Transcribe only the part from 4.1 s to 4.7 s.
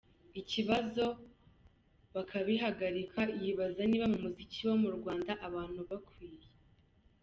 mu muziki